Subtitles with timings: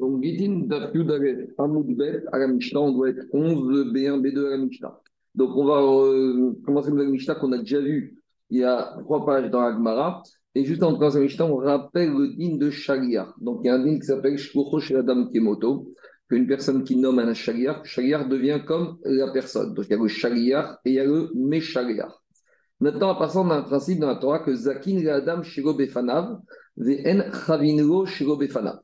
[0.00, 0.66] Donc, Gitin
[1.58, 4.98] Amoudbet à la Mishnah, on doit être 11 B1, B2 à la Mishnah.
[5.34, 8.16] Donc, on va euh, commencer avec la Mishnah qu'on a déjà vu
[8.48, 10.22] il y a trois pages dans la Gemara.
[10.54, 13.34] Et juste en commençant la Mishnah, on rappelle le din de Shaliar.
[13.42, 15.92] Donc, il y a un din qui s'appelle Shkoucho chez la dame Kemoto,
[16.30, 19.74] qu'une personne qui nomme un Shaliar, Shaliar devient comme la personne.
[19.74, 22.22] Donc, il y a le Shaliar et il y a le Meshaliar.
[22.80, 26.38] Maintenant, en passant, on un principe dans la Torah que Zakin la Adam Shiro Befanav,
[26.78, 28.80] Ve'en Chavinlo Shiro Befanav.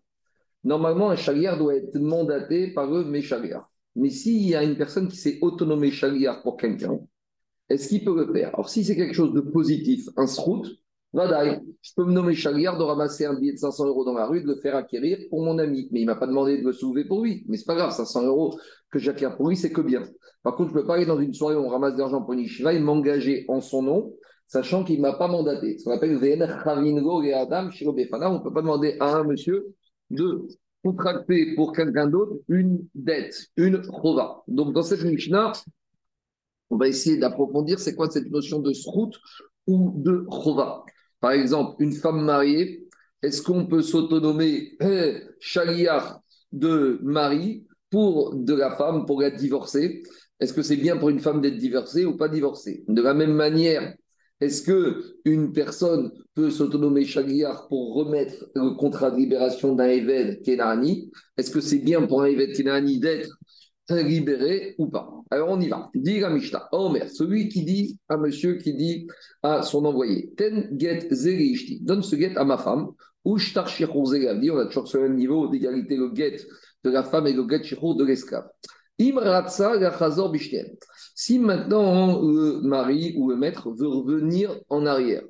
[0.66, 3.70] Normalement, un chaliar doit être mandaté par le méchaliar.
[3.94, 6.98] Mais s'il y a une personne qui s'est autonomée chaliar pour quelqu'un,
[7.68, 8.48] est-ce qu'il peut le faire?
[8.48, 10.66] Alors, si c'est quelque chose de positif, un srout,
[11.12, 14.26] va je peux me nommer chaliar de ramasser un billet de 500 euros dans la
[14.26, 15.88] rue, de le faire acquérir pour mon ami.
[15.92, 17.44] Mais il ne m'a pas demandé de le soulever pour lui.
[17.46, 18.58] Mais c'est pas grave, 500 euros
[18.90, 20.02] que j'acquiers pour lui, c'est que bien.
[20.42, 22.22] Par contre, je ne peux pas aller dans une soirée où on ramasse de l'argent
[22.22, 24.12] pour une et m'engager en son nom,
[24.48, 25.78] sachant qu'il ne m'a pas mandaté.
[25.78, 26.18] Ce qu'on appelle
[26.64, 29.76] Chavingo et Adam On ne peut pas demander à un monsieur
[30.10, 30.46] de
[30.82, 34.42] contracter pour quelqu'un d'autre une dette, une chova.
[34.46, 35.52] Donc, dans cette Mishnah,
[36.70, 39.12] on va essayer d'approfondir c'est quoi cette notion de srout
[39.66, 40.84] ou de chova.
[41.20, 42.86] Par exemple, une femme mariée,
[43.22, 46.20] est-ce qu'on peut s'autonomer eh, chaliar
[46.52, 50.02] de mari pour de la femme pour être divorcée?
[50.38, 52.84] Est-ce que c'est bien pour une femme d'être divorcée ou pas divorcée?
[52.88, 53.94] De la même manière,
[54.40, 60.42] est-ce que une personne peut s'autonomer Shagriar pour remettre le contrat de libération d'un Eved
[60.42, 61.10] Kenani?
[61.38, 63.30] Est-ce que c'est bien pour un Eved Kenani d'être
[63.88, 65.10] libéré ou pas?
[65.30, 65.90] Alors on y va.
[65.94, 66.68] Dit la Mishnah.
[66.72, 69.06] Omer, celui qui dit à monsieur qui dit
[69.42, 72.88] à son envoyé Ten get zerishti, donne ce get à ma femme.
[73.24, 76.36] On a toujours ce même niveau d'égalité le get
[76.84, 78.46] de la femme et le get de l'esclave.
[81.18, 85.22] Si maintenant le mari ou le maître veut revenir en arrière,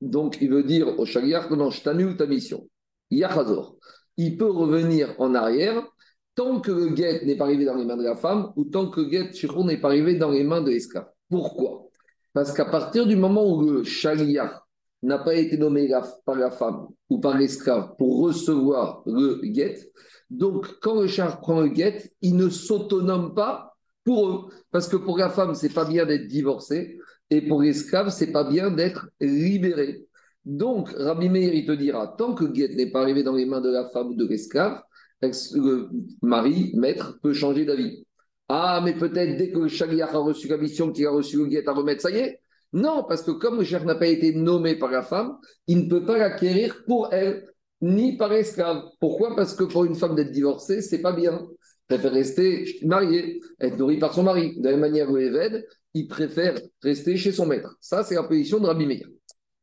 [0.00, 2.68] donc il veut dire au chagriar, non, je t'annule ta mission.
[3.12, 5.86] Il peut revenir en arrière
[6.34, 8.90] tant que le guet n'est pas arrivé dans les mains de la femme ou tant
[8.90, 9.30] que le guet
[9.64, 11.06] n'est pas arrivé dans les mains de l'esclave.
[11.30, 11.86] Pourquoi?
[12.32, 14.66] Parce qu'à partir du moment où le chagriar
[15.04, 15.88] n'a pas été nommé
[16.24, 19.92] par la femme ou par l'esclave pour recevoir le guet,
[20.30, 23.75] donc, quand le char prend le guet, il ne s'autonome pas
[24.06, 24.44] pour eux.
[24.70, 26.98] Parce que pour la femme, c'est pas bien d'être divorcée.
[27.28, 30.06] Et pour l'esclave, c'est pas bien d'être libéré.
[30.44, 33.46] Donc, Rabbi Meir, il te dira, tant que le guet n'est pas arrivé dans les
[33.46, 34.80] mains de la femme ou de l'esclave,
[35.20, 35.88] le
[36.22, 38.06] mari, maître, peut changer d'avis.
[38.48, 41.68] Ah, mais peut-être dès que le a reçu la mission, qu'il a reçu le guet
[41.68, 42.40] à remettre, ça y est
[42.72, 45.36] Non, parce que comme le char n'a pas été nommé par la femme,
[45.66, 47.44] il ne peut pas l'acquérir pour elle
[47.80, 48.84] ni par esclave.
[49.00, 49.34] Pourquoi?
[49.34, 51.44] Parce que pour une femme d'être divorcée, c'est pas bien.
[51.88, 54.58] Préfère rester mariée, être nourrie par son mari.
[54.58, 55.64] De la même manière où Eved,
[55.94, 57.76] il préfère rester chez son maître.
[57.80, 59.06] Ça, c'est la position de Rabbi Meir.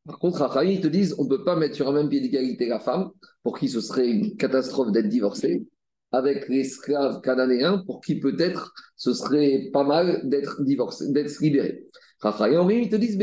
[0.06, 2.20] Par contre, Rachaï, ils te disent on ne peut pas mettre sur un même pied
[2.20, 3.10] d'égalité la femme,
[3.42, 5.66] pour qui ce serait une catastrophe d'être divorcée,
[6.12, 11.86] avec l'esclave cananéen, pour qui peut-être ce serait pas mal d'être divorcé, d'être libéré.
[12.24, 13.18] Raphaël ils te disent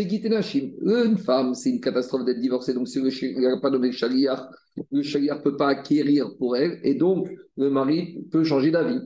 [0.83, 4.47] Une femme, c'est une catastrophe d'être divorcée, donc si le n'a pas nommé Shaliar,
[4.91, 8.99] le Shaliar ne peut pas acquérir pour elle, et donc le mari peut changer d'avis.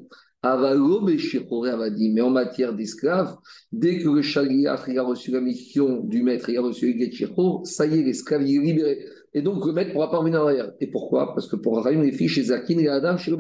[0.44, 3.38] Mais en matière d'esclave,
[3.72, 7.86] dès que le Shaliar a reçu la mission du maître, il a reçu le ça
[7.88, 9.00] y est, l'esclave est libéré.
[9.34, 10.74] Et donc le maître ne pourra pas revenir en arrière.
[10.82, 11.34] Et pourquoi?
[11.34, 13.38] Parce que pour Rahim, les filles chez Zakin et Adam, chez le.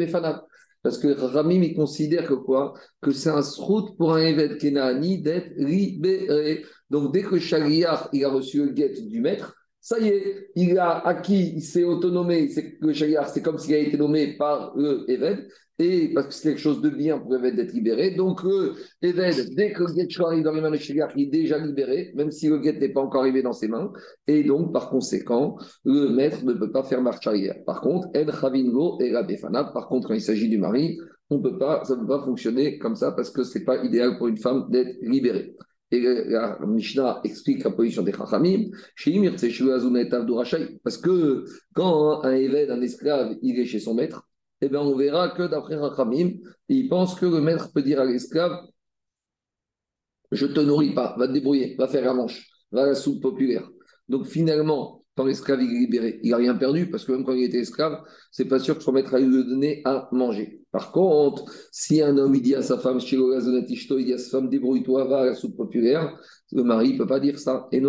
[0.85, 2.75] Parce que Ramim, il considère que quoi?
[3.01, 6.63] Que c'est un srout pour un évêque Kenani d'être libéré.
[6.91, 10.79] Donc, dès que Shaliar, il a reçu le guet du maître, ça y est, il
[10.79, 14.73] a acquis, il s'est autonomé, c'est le Shaliar, c'est comme s'il a été nommé par
[14.75, 15.41] le évêque,
[15.77, 18.15] et parce que c'est quelque chose de bien pour Eved d'être libéré.
[18.15, 18.73] Donc, le
[19.03, 22.13] Eved, dès que le guet arrive dans les mains de Shaliar, il est déjà libéré,
[22.15, 23.93] même si le guet n'est pas encore arrivé dans ses mains.
[24.25, 27.57] Et donc, par conséquent, le maître ne peut pas faire marche arrière.
[27.67, 30.97] Par contre, El Chavingo et la Befana, par contre, quand il s'agit du mari,
[31.29, 33.83] on peut pas, ça ne peut pas fonctionner comme ça parce que ce n'est pas
[33.83, 35.55] idéal pour une femme d'être libérée.
[35.91, 38.71] Et la Mishnah explique la position des Chachamim,
[40.83, 44.27] parce que quand un évêque, un esclave, il est chez son maître,
[44.61, 46.31] eh bien, on verra que d'après Rachamim,
[46.69, 48.65] il pense que le maître peut dire à l'esclave
[50.31, 53.21] Je te nourris pas, va te débrouiller, va faire la manche, va à la soupe
[53.21, 53.69] populaire.
[54.09, 57.43] Donc finalement, quand l'esclave est libéré, il n'a rien perdu parce que même quand il
[57.43, 58.01] était esclave,
[58.31, 60.61] c'est pas sûr que son maître aille lui donner à manger.
[60.71, 64.49] Par contre, si un homme il dit à sa femme, il dit à sa femme,
[64.49, 66.17] débrouille-toi, va à la soupe populaire,
[66.51, 67.67] le mari ne peut pas dire ça.
[67.71, 67.81] Et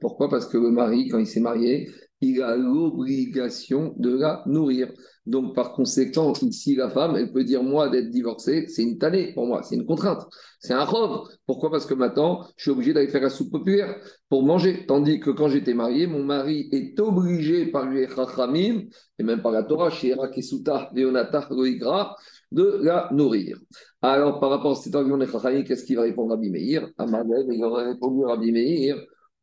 [0.00, 0.28] Pourquoi?
[0.28, 4.92] Parce que le mari, quand il s'est marié, il a l'obligation de la nourrir.
[5.26, 9.34] Donc, par conséquent, ici, la femme, elle peut dire, moi, d'être divorcée, c'est une tannée
[9.34, 10.26] pour moi, c'est une contrainte,
[10.58, 11.28] c'est un robe.
[11.46, 11.70] Pourquoi?
[11.70, 13.94] Parce que maintenant, je suis obligé d'aller faire la soupe populaire
[14.30, 14.86] pour manger.
[14.86, 18.84] Tandis que quand j'étais marié, mon mari est obligé par les chachamim,
[19.18, 22.16] et même par la Torah, chez Kesuta, Leonata, Loigra,
[22.50, 23.58] de la nourrir.
[24.00, 26.88] Alors, par rapport à cet argument des chachamim, qu'est-ce qu'il va répondre à Meir?
[26.96, 28.96] À il va répondre à Meir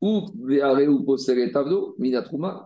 [0.05, 1.05] ou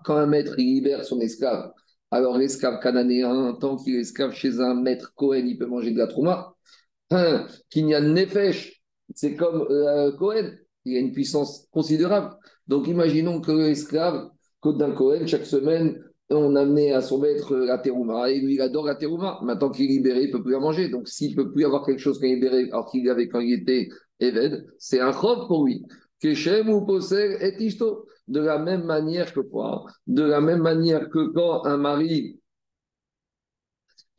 [0.03, 1.71] quand un maître libère son esclave,
[2.12, 5.97] alors l'esclave cananéen, tant qu'il est esclave chez un maître Cohen, il peut manger de
[5.97, 6.53] la Trouma.
[7.12, 8.81] Un, a Nefesh,
[9.13, 10.51] c'est comme euh, Cohen,
[10.86, 12.36] il a une puissance considérable.
[12.68, 17.80] Donc imaginons que l'esclave, côte d'un Cohen, chaque semaine, on amenait à son maître la
[17.80, 19.39] terouma, et lui il adore la terouma.
[19.44, 20.89] Maintenant qu'il est libéré, il ne peut plus la manger.
[20.89, 23.39] Donc s'il ne peut plus avoir quelque chose qu'il est libéré, alors qu'il avait quand
[23.39, 23.89] il était
[24.19, 25.86] Eved, c'est un robe pour lui.
[26.19, 28.06] Keshem ou possède et isto.
[28.27, 29.86] De la même manière que quoi?
[30.06, 32.39] De la même manière que quand un mari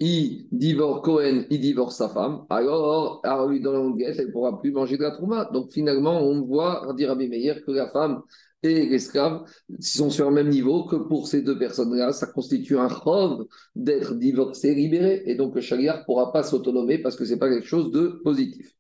[0.00, 4.32] il divorce Cohen, il divorce sa femme, alors, alors lui dans la guette, elle ne
[4.32, 5.44] pourra plus manger de la trouma.
[5.52, 8.22] Donc finalement, on voit dire à Meir que la femme
[8.62, 9.44] et l'esclave
[9.78, 14.14] sont sur le même niveau que pour ces deux personnes-là, ça constitue un rove d'être
[14.14, 17.66] divorcé, libéré, et donc le ne pourra pas s'autonomer parce que ce n'est pas quelque
[17.66, 18.74] chose de positif.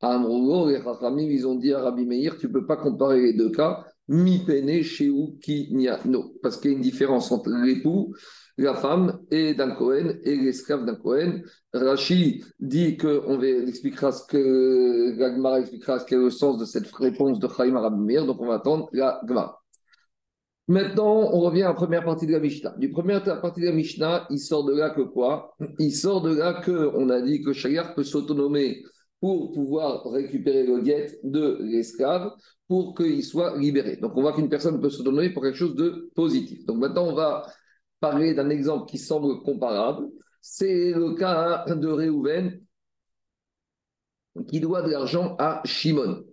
[0.00, 3.20] À Amrougo, les Chachamim, ils ont dit à Rabbi Meir, tu ne peux pas comparer
[3.20, 5.10] les deux cas, mi pene chez
[5.42, 5.68] qui
[6.06, 8.14] no, parce qu'il y a une différence entre l'époux,
[8.56, 9.76] la femme et d'un
[10.24, 11.40] et l'esclave d'un Cohen.
[11.72, 16.90] Rashi dit que on expliquera ce que la expliquera ce qu'est le sens de cette
[16.92, 19.60] réponse de Chaim Rabbi donc on va attendre la Gemara.
[20.66, 22.74] Maintenant, on revient à la première partie de la Mishnah.
[22.78, 25.56] Du première partie de la Mishnah, il sort de là que quoi?
[25.80, 28.82] Il sort de là que on a dit que Shayar peut s'autonomer
[29.20, 32.32] pour pouvoir récupérer le guet de l'esclave
[32.68, 33.96] pour qu'il soit libéré.
[33.96, 36.64] Donc on voit qu'une personne peut se donner pour quelque chose de positif.
[36.66, 37.46] Donc maintenant on va
[38.00, 40.06] parler d'un exemple qui semble comparable.
[40.40, 42.60] C'est le cas de Réhouven
[44.48, 46.24] qui doit de l'argent à Shimon.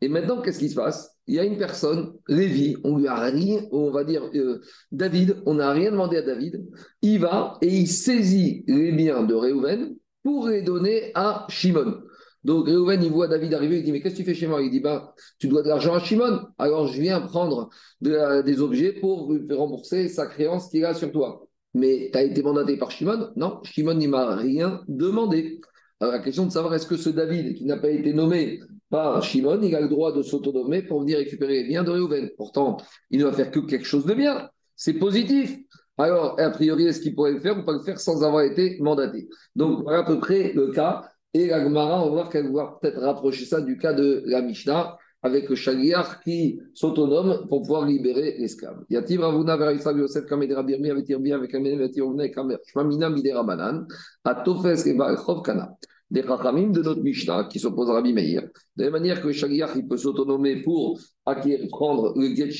[0.00, 1.16] Et maintenant, qu'est-ce qui se passe?
[1.26, 4.60] Il y a une personne, Lévi, on lui a rien, on va dire euh,
[4.92, 6.64] David, on n'a rien demandé à David.
[7.02, 12.02] Il va et il saisit les biens de Réhouven pour les donner à Shimon.
[12.46, 14.62] Donc Réhouven, il voit David arriver, il dit Mais qu'est-ce que tu fais chez moi?
[14.62, 16.46] Il dit bah, Tu dois de l'argent à Shimon.
[16.58, 17.70] Alors je viens prendre
[18.00, 21.48] des objets pour rembourser sa créance qu'il a sur toi.
[21.74, 23.32] Mais tu as été mandaté par Shimon?
[23.34, 25.60] Non, Shimon, il m'a rien demandé.
[25.98, 28.60] Alors la question de savoir est-ce que ce David, qui n'a pas été nommé
[28.90, 32.30] par Shimon, il a le droit de s'autonomer pour venir récupérer les biens de Réhouven.
[32.36, 32.76] Pourtant,
[33.10, 34.48] il ne va faire que quelque chose de bien.
[34.76, 35.58] C'est positif.
[35.98, 38.76] Alors, a priori, est-ce qu'il pourrait le faire ou pas le faire sans avoir été
[38.80, 39.28] mandaté?
[39.56, 41.10] Donc, voilà à peu près le cas.
[41.34, 44.42] Et la Gemara, on va voir qu'elle va peut-être rapprocher ça du cas de la
[44.42, 48.84] Mishnah avec le Shaliach qui s'autonome pour pouvoir libérer l'esclave.
[48.90, 53.10] Yativ Ravuna vers Israël Yosef Kamedera Birmi avec Tirbi avec Amen avec Tirvne Kamer Shmamina
[53.10, 53.86] Midera Banan
[54.24, 55.76] Atofes Chov Kana
[56.10, 58.48] des Chachamim de notre Mishnah qui s'oppose à Rabbi Meir.
[58.76, 62.50] De la manière que Shaliach il peut s'autonomer pour acquérir, prendre le Get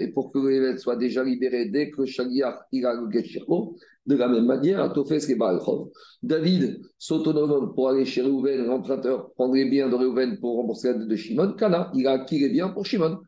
[0.00, 3.40] et pour que l'évêque soit déjà libéré dès que Shaliach il a le Get
[4.06, 5.38] de la même manière, à Tofes et
[6.22, 11.04] David s'autonome pour aller chez Reuven, l'emprunteur, prendre les biens de Reuven pour rembourser la
[11.04, 11.54] de Shimon.
[11.54, 13.18] Kana, il a acquis les biens pour Shimon.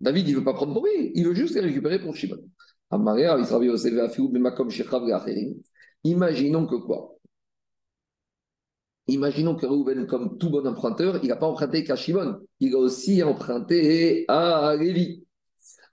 [0.00, 2.38] David, il ne veut pas prendre pour lui, il veut juste les récupérer pour Shimon.
[6.04, 7.18] Imaginons que quoi?
[9.12, 12.78] Imaginons que Reuven, comme tout bon emprunteur, il n'a pas emprunté qu'à Shimon, il a
[12.78, 15.22] aussi emprunté à Lévi.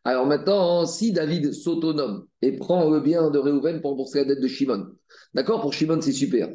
[0.05, 4.39] Alors maintenant, si David s'autonome et prend le bien de Réhouven pour rembourser la dette
[4.39, 4.87] de Shimon,
[5.33, 6.49] d'accord, pour Shimon, c'est super.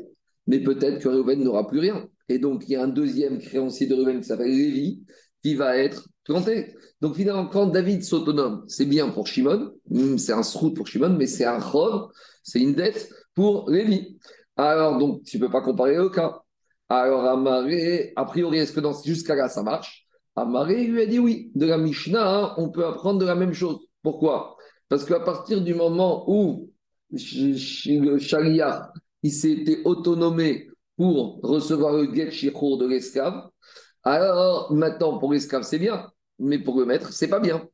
[0.47, 2.09] Mais peut-être que Réhouven n'aura plus rien.
[2.31, 5.03] Et donc, il y a un deuxième créancier de Réhouven qui s'appelle Lévi,
[5.43, 6.75] qui va être planté.
[7.03, 11.11] Donc finalement, quand David s'autonome, c'est bien pour Shimon, hmm, c'est un srout pour Shimon,
[11.19, 12.09] mais c'est un chov,
[12.43, 14.17] c'est une dette pour Lévi.
[14.57, 16.44] Alors donc, tu ne peux pas comparer le cas.
[16.97, 20.07] Alors, Amaré, a priori, est-ce que jusqu'à là, ça marche?
[20.37, 21.51] Amaré lui a dit oui.
[21.55, 23.81] De la Mishnah, hein, on peut apprendre de la même chose.
[24.03, 24.57] Pourquoi?
[24.89, 26.71] Parce qu'à partir du moment où
[27.11, 33.49] le Sharia il s'était autonomé pour recevoir le get shichur de l'esclave,
[34.03, 37.67] alors maintenant pour l'esclave c'est bien, mais pour le maître c'est pas bien.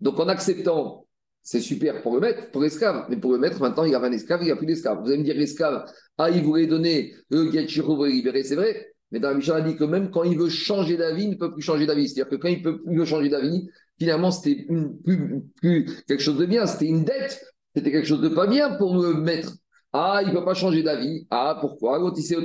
[0.00, 1.05] Donc en acceptant,
[1.46, 4.00] c'est super pour le maître, pour l'esclave, mais pour le maître maintenant il y a
[4.00, 4.98] un esclave, il n'y a plus d'esclave.
[5.00, 5.84] Vous allez me dire l'esclave,
[6.18, 9.60] ah il voulait donner le get shichur pour le libérer, c'est vrai, mais dans la
[9.60, 12.08] dit que même quand il veut changer d'avis, il ne peut plus changer d'avis.
[12.08, 16.46] C'est-à-dire que quand il peut plus changer d'avis, finalement, c'était plus, plus, quelque chose de
[16.46, 17.40] bien, c'était une dette,
[17.74, 19.52] c'était quelque chose de pas bien pour le maître.
[19.92, 21.26] Ah, il ne peut pas changer d'avis.
[21.30, 22.00] Ah, pourquoi?
[22.00, 22.36] Quand il s'est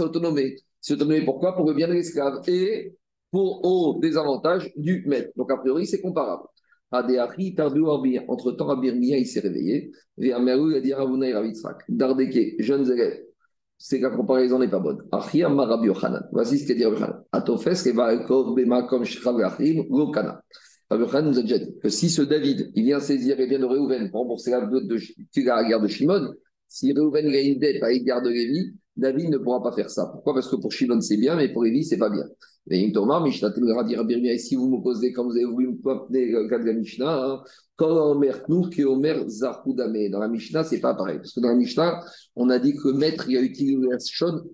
[0.00, 0.56] autonomé.
[0.80, 1.54] s'est autonomé pourquoi?
[1.54, 2.96] Pour le bien de l'esclave et
[3.30, 5.30] pour au désavantage du maître.
[5.36, 6.42] Donc, a priori, c'est comparable.
[6.92, 9.92] Entre temps, Rabbi il s'est réveillé.
[10.18, 11.84] Et Amerou, il a dit Ravuna Ravitzrak.
[11.88, 12.56] Dardeke.
[13.82, 14.98] C'est que la comparaison n'est pas bonne.
[15.10, 16.28] Achia Rabbi Yochanan.
[16.32, 17.24] Voici ce qu'a dit Rabbi Yochanan.
[17.32, 20.42] Atofes, Keva, Ekov, Bema, Kom, Shechra, Achim, Lokana.
[20.90, 23.60] Rabbi Yochanan nous a déjà dit que si ce David, il vient saisir et vient
[23.60, 26.34] de Réhouven pour rembourser la dette de, de, la guerre de Shimon,
[26.68, 30.06] si Réhouven a une dette à l'égard de Lévi, David ne pourra pas faire ça.
[30.12, 30.34] Pourquoi?
[30.34, 32.24] Parce que pour Shimon, c'est bien, mais pour Lévi, c'est pas bien.
[32.70, 37.42] Si vous me posez, quand vous avez voulu me appeler le cas de la Mishnah,
[37.74, 40.08] quand Knour, qui Omer Zarkoudame.
[40.10, 41.16] Dans la Mishnah, c'est pas pareil.
[41.16, 42.00] Parce que dans la Mishnah,
[42.36, 44.44] on a dit que le maître, il a utilisé la shon,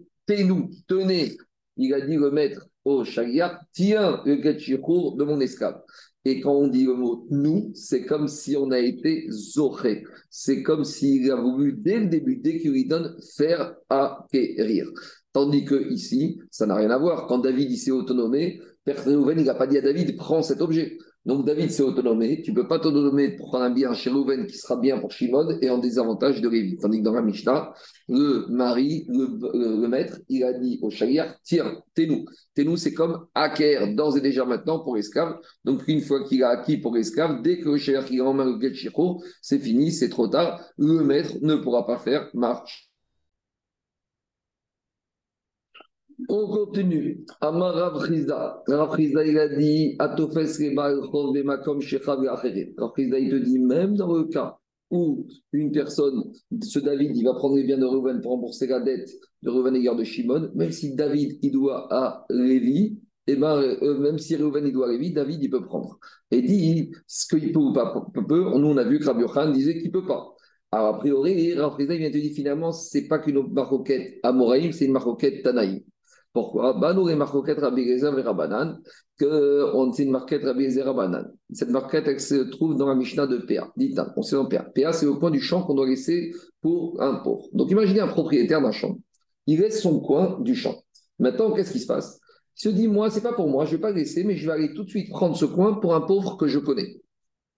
[0.47, 1.37] nous tenez.
[1.77, 5.83] Il a dit le maître au Shagiyat, tiens le Getchikour de mon esclave.
[6.25, 10.05] Et quand on dit le mot nous, c'est comme si on a été zoré.
[10.31, 14.91] C'est comme s'il a voulu, dès le début, dès qu'il lui donne, faire acquérir.
[15.37, 17.27] Tandis que ici, ça n'a rien à voir.
[17.27, 20.97] Quand David s'est autonomé, Père Réhouven, il n'a pas dit à David, prends cet objet.
[21.27, 22.41] Donc David s'est autonomé.
[22.41, 25.13] Tu ne peux pas t'autonomer pour prendre un bien chez Réhouven qui sera bien pour
[25.13, 26.79] Shimon et en désavantage de Lévi.
[26.79, 27.75] Tandis que dans la Mishnah,
[28.09, 32.25] le mari, le, maître, il a dit au chagriar, tiens, t'es-nous.
[32.55, 35.37] T'es-nous, c'est comme acquérir d'ores et déjà maintenant pour l'esclave.
[35.67, 38.33] Donc une fois qu'il a acquis pour l'esclave, dès que le chagriar qui a en
[38.33, 38.59] main le
[39.43, 40.63] c'est fini, c'est trop tard.
[40.79, 42.87] Le maître ne pourra pas faire marche
[46.29, 47.25] On continue.
[47.41, 48.63] Amar Rav Chizda.
[48.69, 54.59] Il a dit Atofes Bemakom Shechav Rav il te dit même dans le cas
[54.91, 58.81] où une personne, ce David, il va prendre les biens de Reuven pour rembourser la
[58.81, 59.11] dette
[59.43, 63.57] de Reuven et de Shimon, même si David, il doit à Lévi, et eh ben,
[63.61, 65.99] euh, même si Reuven, il doit à Lévi, David, il peut prendre.
[66.31, 67.93] Et dit ce qu'il peut ou pas.
[68.15, 70.33] Nous, on a vu que Rabbi Yochan disait qu'il ne peut pas.
[70.71, 74.73] Alors, a priori, Rav il vient te dire finalement, ce n'est pas qu'une maroquette Amoraïm,
[74.73, 75.81] c'est une maroquette Tanaïm.
[76.37, 76.79] Pourquoi?
[76.93, 78.79] Nous, les marquettes Rabbi Gezer et Rabbanan,
[79.19, 81.33] que une marquette Rabbi Gezer Rabbanan.
[81.51, 83.73] Cette marquette, elle se trouve dans la Mishnah de Péa.
[83.79, 84.65] Dites, on sait dans Péa.
[84.75, 87.47] Péa, c'est le coin du champ qu'on doit laisser pour un pauvre.
[87.55, 88.99] Donc, imaginez un propriétaire d'un champ.
[89.47, 90.75] Il laisse son coin du champ.
[91.19, 92.21] Maintenant, qu'est-ce qui se passe?
[92.59, 94.53] Il se dit, moi, c'est pas pour moi, je vais pas laisser, mais je vais
[94.53, 97.01] aller tout de suite prendre ce coin pour un pauvre que je connais.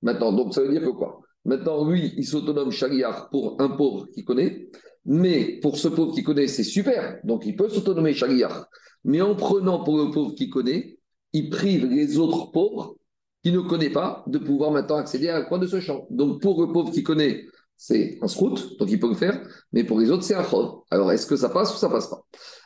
[0.02, 1.18] Maintenant, donc, ça veut dire que quoi?
[1.44, 4.68] Maintenant, lui, il s'autonome chariard pour un pauvre qu'il connaît.
[5.05, 7.21] Mais pour ce pauvre qui connaît, c'est super.
[7.25, 8.69] Donc il peut s'autonomer chariar.
[9.05, 10.99] Mais en prenant pour le pauvre qui connaît,
[11.33, 12.97] il prive les autres pauvres
[13.43, 16.07] qui ne connaissent pas de pouvoir maintenant accéder à la coin de ce champ.
[16.11, 19.40] Donc pour le pauvre qui connaît, c'est un srout, donc il peut le faire,
[19.73, 20.81] mais pour les autres, c'est un chod.
[20.90, 22.25] Alors est-ce que ça passe ou ça passe pas?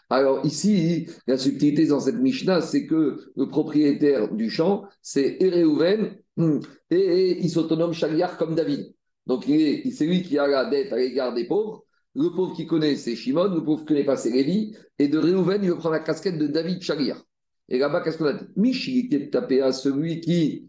[0.09, 6.17] Alors ici, la subtilité dans cette Mishnah, c'est que le propriétaire du champ, c'est Eréhouven,
[6.37, 6.61] hmm,
[6.91, 8.95] et, il s'autonome chariar comme David.
[9.27, 12.97] Donc c'est lui qui a la dette à l'égard des pauvres, le pauvre qui connaît,
[12.97, 13.55] c'est Shimon.
[13.55, 14.77] Le pauvre qui connaît pas, c'est Lévi.
[14.99, 17.23] Et de Réhouven, il veut prendre la casquette de David Charir.
[17.69, 18.45] Et là-bas, qu'est-ce qu'on a dit?
[18.57, 20.69] Michi qui est tapé à celui qui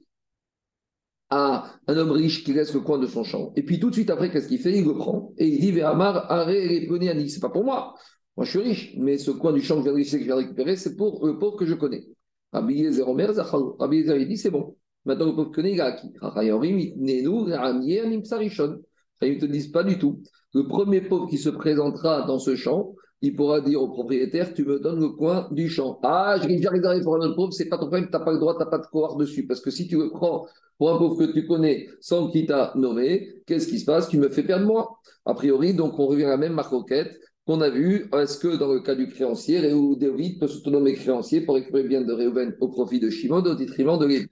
[1.29, 3.51] a un homme riche qui laisse le coin de son champ.
[3.55, 4.77] Et puis tout de suite après, qu'est-ce qu'il fait?
[4.77, 7.95] Il le prend et il dit Véhamar, arrête les C'est pas pour moi.
[8.38, 10.95] Moi, je suis riche, mais ce coin du champ que je viens de récupérer, c'est
[10.95, 12.05] pour le pauvre que je connais.
[12.51, 13.31] Rabbi Yezer Omer,
[13.79, 14.77] Rabbi Yezer, il dit c'est bon.
[15.05, 16.13] Maintenant, le pauvre connaît, il a acquis.
[19.21, 20.23] Ils ne te disent pas du tout.
[20.53, 22.93] Le premier pauvre qui se présentera dans ce champ,
[23.24, 26.00] il pourra dire au propriétaire Tu me donnes le coin du champ.
[26.03, 28.33] Ah, je viens réservé pour un autre pauvre, c'est pas ton problème, tu n'as pas
[28.33, 29.48] le droit, tu n'as pas de cohort dessus.
[29.48, 30.45] Parce que si tu le prends
[30.77, 34.10] pour un pauvre que tu connais sans qu'il t'a nommé, qu'est-ce qui se passe?
[34.10, 35.00] Tu me fais perdre moi.
[35.25, 38.10] A priori, donc on revient à la même marcoquette qu'on a vu.
[38.13, 42.01] Est-ce que dans le cas du créancier, Réhou David peut s'autonomer créancier pour récupérer bien
[42.01, 44.27] de Réhouven au profit de Shimon au détriment de Lévi?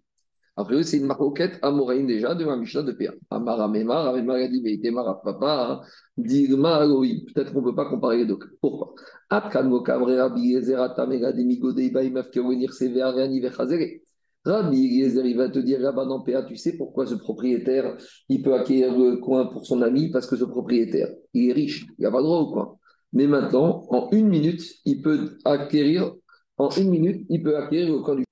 [0.62, 3.12] Après, c'est une maroquette amoraïne déjà de ma Mishnah de Péa.
[3.30, 3.39] À
[7.25, 8.38] peut-être qu'on ne peut pas comparer les deux.
[8.62, 8.94] Pourquoi?
[14.44, 17.96] Rabbi Yezer il va te dire là-bas dans Péa, tu sais pourquoi ce propriétaire,
[18.27, 21.86] il peut acquérir le coin pour son ami Parce que ce propriétaire, il est riche,
[22.00, 22.75] il n'a pas droit au coin.
[23.13, 26.13] Mais maintenant, en une minute, il peut acquérir,
[26.58, 28.24] en une minute, il peut acquérir le coin du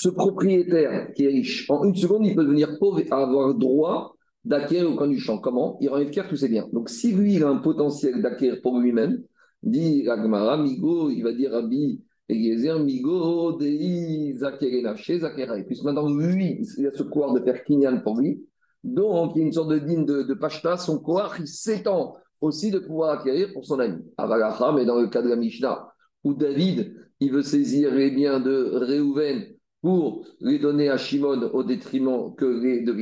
[0.00, 4.14] ce propriétaire qui est riche, en une seconde, il peut devenir pauvre et avoir droit
[4.44, 5.38] d'acquérir au coin du champ.
[5.38, 5.76] Comment?
[5.80, 6.68] Il récupère tous ses biens.
[6.72, 9.24] Donc, si lui, il a un potentiel d'acquérir pour lui-même,
[9.60, 15.58] dit Agmara, Migo, il va dire Rabbi Eliezer, Migo, Dei, Zakerenaché, Zakera.
[15.58, 18.40] Et maintenant, lui, il a ce couloir de faire Kinyan pour lui.
[18.84, 22.14] Donc, il y a une sorte de digne de, de Pashta, son couloir, il s'étend
[22.40, 24.00] aussi de pouvoir acquérir pour son ami.
[24.16, 25.88] Avalacha, mais dans le cas de la Mishnah,
[26.22, 31.62] où David, il veut saisir les biens de Réhouven pour les donner à Shimon au
[31.62, 32.94] détriment que les de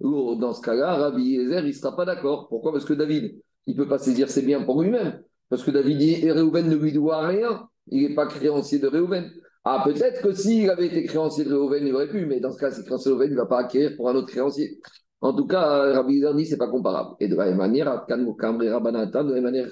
[0.00, 2.48] ou dans ce cas-là, Rabbi Yezer, il ne sera pas d'accord.
[2.48, 2.72] Pourquoi?
[2.72, 5.22] Parce que David, il ne peut pas saisir ses biens pour lui-même.
[5.48, 7.68] Parce que David dit, et Réhouven ne lui doit rien.
[7.86, 9.30] Il n'est pas créancier de Réhouven.
[9.64, 12.58] Ah, peut-être que s'il avait été créancier de Réhouven, il aurait pu, mais dans ce
[12.58, 14.80] cas, c'est créancier de Réhouven, il ne va pas acquérir pour un autre créancier.
[15.22, 17.14] En tout cas, Rabbi Yezer dit c'est pas comparable.
[17.20, 19.68] Et de la même manière, de la manière,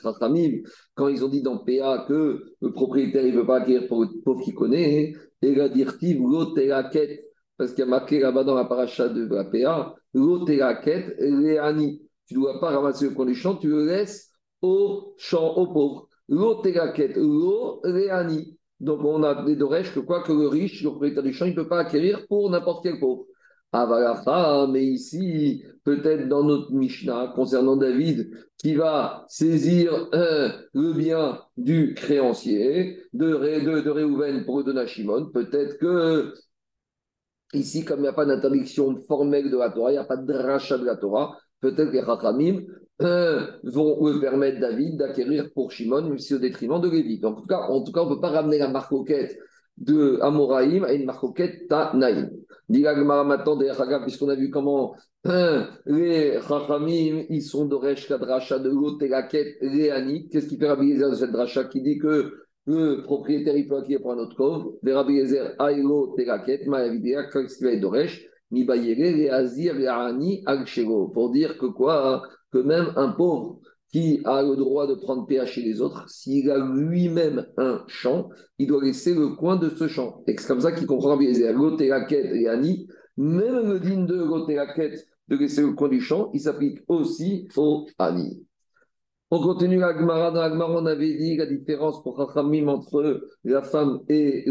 [0.95, 4.03] quand ils ont dit dans PA que le propriétaire il ne veut pas acquérir pour
[4.03, 7.25] le pauvre qui connaît, et la la quête,
[7.57, 9.97] parce qu'il y a marqué là-bas dans la paracha de la PA,
[10.77, 12.01] quête, Léani.
[12.29, 14.31] Tu ne dois pas ramasser le coin du champ, tu le laisses
[14.63, 16.07] au champ, au pauvre.
[16.29, 18.57] L'autre est la quête, Léani.
[18.79, 21.51] Donc on a des doresh que quoi que le riche, le propriétaire du champ, il
[21.51, 23.25] ne peut pas acquérir pour n'importe quel pauvre.
[23.73, 31.41] Avalacha, mais ici, peut-être dans notre Mishnah, concernant David, qui va saisir euh, le bien
[31.57, 36.35] du créancier de, de Réhouven pour le Shimon, peut-être que
[37.53, 40.17] ici, comme il n'y a pas d'interdiction formelle de la Torah, il n'y a pas
[40.17, 42.63] de rachat de la Torah, peut-être que les Chachamim
[43.03, 47.19] euh, vont permettre David d'acquérir pour Shimon, même si au détriment de Lévi.
[47.19, 49.39] Donc, en tout cas, en tout cas on ne peut pas ramener la marcoquette
[49.81, 52.31] de Amoraïm à une marcoquette Tanaïm.
[52.69, 53.59] Dilagmara maintenant,
[54.05, 54.95] puisqu'on a vu comment
[55.25, 60.29] hein, les Chachamim, ils sont de Resh Kadracha de l'autre et.
[60.31, 62.33] Qu'est-ce qui fait Rabbi Yezer de cette dracha qui dit que
[62.67, 67.25] le propriétaire il peut acquérir pour un autre cove De Rabbi Yezer, Aïlo Teraket, Ma'avidea,
[67.25, 71.09] qu'est-ce qui va être de Resh Mi Bayere, Léazir, Léani, Agshego.
[71.09, 72.23] Pour dire que quoi?
[72.53, 73.61] Que même un pauvre
[73.93, 78.29] qui a le droit de prendre PH chez les autres, s'il a lui-même un champ,
[78.59, 80.23] il doit laisser le coin de ce champ.
[80.27, 84.55] Et c'est comme ça qu'il comprend bien la quête et Annie, même le digne de
[84.55, 88.45] la quête de laisser le coin du champ, il s'applique aussi au Ani.
[89.33, 90.33] On continue la Gemara.
[90.33, 94.45] Dans la on avait dit la différence pour Chachamim entre la femme et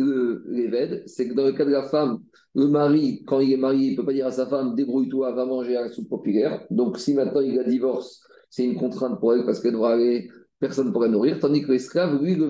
[0.48, 1.04] l'évêque.
[1.06, 2.20] C'est que dans le cas de la femme,
[2.56, 5.34] le mari, quand il est marié, il ne peut pas dire à sa femme débrouille-toi,
[5.34, 6.66] va manger à la soupe populaire.
[6.70, 10.30] Donc si maintenant il a divorce, c'est une contrainte pour elle parce qu'elle devra aller,
[10.60, 11.40] personne ne pourrait nourrir.
[11.40, 12.50] Tandis que l'esclave, lui, le,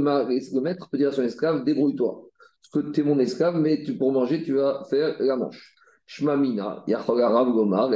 [0.62, 2.22] maître peut dire à son esclave, débrouille-toi.
[2.62, 5.75] Parce que tu es mon esclave, mais tu, pour manger, tu vas faire la manche.
[6.22, 7.89] Gomar,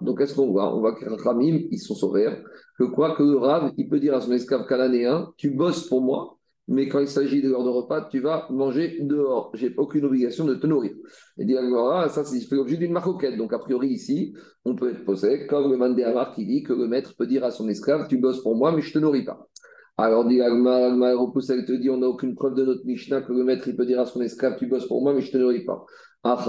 [0.00, 0.74] Donc, est-ce qu'on voit?
[0.74, 2.28] On voit que Ramim, ils sont sauvés.
[2.76, 3.14] Que quoi?
[3.14, 6.88] Que le Rav, il peut dire à son esclave cananéen, tu bosses pour moi, mais
[6.88, 9.50] quand il s'agit de l'heure de repas, tu vas manger dehors.
[9.54, 10.92] J'ai aucune obligation de te nourrir.
[11.38, 13.36] Et dit ah, ça, c'est l'objet d'une maroquette.
[13.36, 16.86] Donc, a priori, ici, on peut être posé, comme le Mandéamar qui dit que le
[16.86, 19.48] maître peut dire à son esclave, tu bosses pour moi, mais je te nourris pas.
[19.96, 23.32] Alors, dit Agmar, repousse, elle te dit, on n'a aucune preuve de notre Mishnah que
[23.32, 25.38] le maître, peut dire à son esclave, tu bosses pour moi, mais je ne te
[25.38, 25.84] nourris pas.
[26.22, 26.42] On se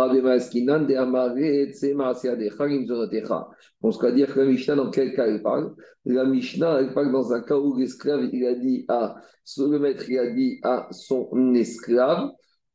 [4.11, 5.73] dire que la Mishnah, dans quel cas elle parle?
[6.03, 9.15] La Mishnah, elle parle dans un cas où l'esclave, il a dit à,
[9.57, 12.31] le maître, il a dit à son esclave,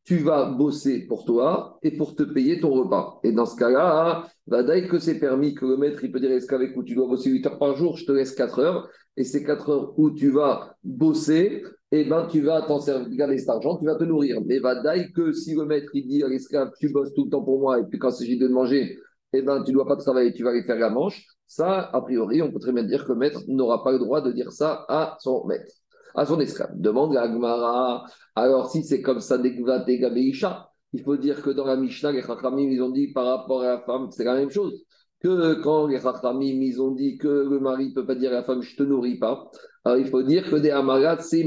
[0.06, 3.18] tu vas bosser pour toi et pour te payer ton repas.
[3.24, 6.30] Et dans ce cas-là, va dire que c'est permis que le maître, il peut dire
[6.30, 8.88] à l'esclave, écoute, tu dois bosser 8 heures par jour, je te laisse 4 heures.
[9.16, 13.38] Et ces 4 heures où tu vas bosser, eh ben, tu vas t'en servir, garder
[13.38, 14.40] cet argent, tu vas te nourrir.
[14.46, 14.76] Mais va
[15.12, 17.80] que si le maître il dit à l'esclave, tu bosses tout le temps pour moi,
[17.80, 18.98] et puis quand il s'agit de manger,
[19.32, 21.26] eh ben, tu ne dois pas travailler, tu vas aller faire la manche.
[21.48, 24.20] Ça, a priori, on peut très bien dire que le maître n'aura pas le droit
[24.20, 25.72] de dire ça à son maître,
[26.16, 26.72] à son esclave.
[26.74, 28.04] Demande à Agmara.
[28.34, 32.82] Alors, si c'est comme ça, il faut dire que dans la Mishnah, les Chachamim, ils
[32.82, 34.82] ont dit par rapport à la femme, c'est la même chose
[35.20, 38.34] que quand les Chachamim, ils ont dit que le mari ne peut pas dire à
[38.34, 39.50] la femme, je te nourris pas,
[39.86, 41.46] alors il faut dire que des amarat, c'est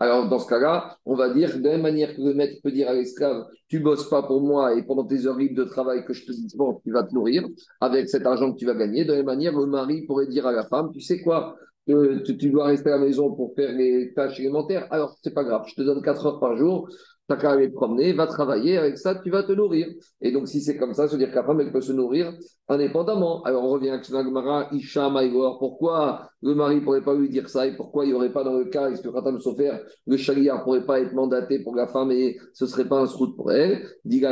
[0.00, 2.72] Alors dans ce cas-là, on va dire de la même manière que le maître peut
[2.72, 6.04] dire à l'esclave, tu bosses pas pour moi et pendant tes heures libres de travail
[6.04, 7.46] que je te dis, bon, tu vas te nourrir
[7.80, 9.04] avec cet argent que tu vas gagner.
[9.04, 11.54] De la même manière, le mari pourrait dire à la femme, tu sais quoi,
[11.90, 14.86] euh, tu, dois rester à la maison pour faire les tâches élémentaires.
[14.90, 16.88] Alors, c'est pas grave, je te donne 4 heures par jour,
[17.28, 19.86] T'as qu'à aller promener, va travailler, avec ça, tu vas te nourrir.
[20.22, 22.32] Et donc, si c'est comme ça, veut dire que la femme, elle peut se nourrir
[22.68, 23.42] indépendamment.
[23.42, 25.58] Alors, on revient à Ksnagmara, Isha, Maïgor.
[25.58, 28.44] Pourquoi le mari ne pourrait pas lui dire ça et pourquoi il n'y aurait pas
[28.44, 29.72] dans le cas, est-ce que Khatam Sofer,
[30.06, 32.98] le charia ne pourrait pas être mandaté pour la femme et ce ne serait pas
[32.98, 33.86] un srout pour elle?
[34.06, 34.24] Dit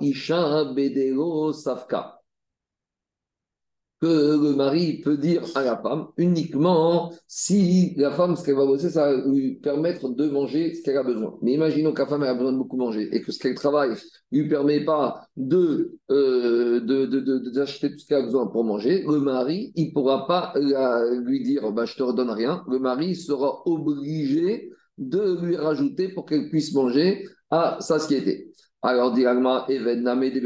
[0.00, 2.17] Isha, Bedero, Safka
[4.00, 8.66] que le mari peut dire à la femme uniquement si la femme, ce qu'elle va
[8.66, 11.36] bosser, ça va lui permettre de manger ce qu'elle a besoin.
[11.42, 13.94] Mais imaginons que la femme a besoin de beaucoup manger et que ce qu'elle travaille
[14.30, 16.80] lui permet pas de, euh,
[17.52, 19.02] d'acheter tout ce qu'elle a besoin pour manger.
[19.02, 22.64] Le mari, il pourra pas lui dire bah, Je te redonne rien.
[22.70, 27.78] Le mari sera obligé de lui rajouter pour qu'elle puisse manger à.
[28.82, 30.40] Alors, directement, Even Namé des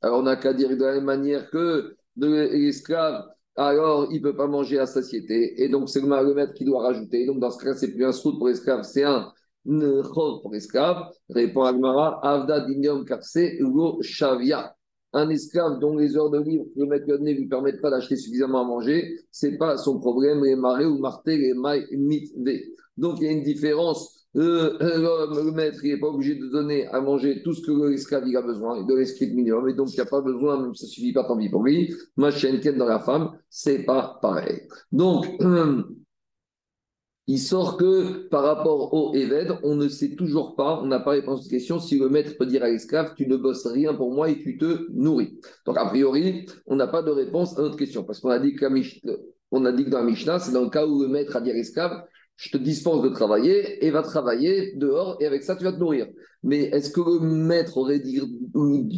[0.00, 3.24] Alors, on n'a qu'à dire de la même manière que de l'esclave,
[3.56, 5.62] alors il ne peut pas manger à satiété.
[5.62, 7.26] Et donc, c'est le maître qui doit rajouter.
[7.26, 9.32] Donc, dans ce cas, c'est plus un srout pour l'esclave, c'est un
[9.66, 11.08] chol pour l'esclave.
[11.28, 14.74] Répond Agmara, Avda dinyom kapse ugo shavia.
[15.12, 18.16] Un esclave dont les heures de livre que le maître ne lui permettent pas d'acheter
[18.16, 22.60] suffisamment à manger, ce n'est pas son problème, les marées ou marté, les mailles mitve.
[22.98, 27.42] Donc, il y a une différence le, maître n'est pas obligé de donner à manger
[27.42, 30.60] tout ce que l'esclave a besoin, de minimum, et donc il n'y a pas besoin,
[30.60, 31.94] même ça ne suffit pas tant pis pour lui.
[32.16, 34.62] Ma chaîne dans la femme, c'est pas pareil.
[34.92, 35.26] Donc,
[37.26, 41.12] il sort que par rapport au Eved, on ne sait toujours pas, on n'a pas
[41.12, 43.94] réponse à cette question, si le maître peut dire à l'esclave, tu ne bosses rien
[43.94, 45.40] pour moi et tu te nourris.
[45.64, 48.54] Donc, a priori, on n'a pas de réponse à notre question, parce qu'on a dit
[48.54, 51.40] que, a dit que dans la Mishnah, c'est dans le cas où le maître a
[51.40, 52.04] dit à l'esclave,
[52.36, 55.78] je te dispense de travailler et va travailler dehors et avec ça tu vas te
[55.78, 56.06] nourrir.
[56.42, 58.22] Mais est-ce que le maître aurait-il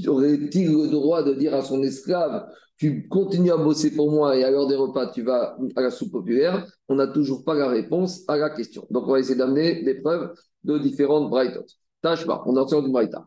[0.09, 2.47] aurait le droit de dire à son esclave
[2.77, 5.91] tu continues à bosser pour moi et à l'heure des repas tu vas à la
[5.91, 6.67] soupe populaire?
[6.89, 8.87] On n'a toujours pas la réponse à la question.
[8.91, 10.33] Donc on va essayer d'amener des preuves
[10.65, 11.65] de différentes brightot.
[12.03, 13.27] Tâche pas, on en tient du braïta.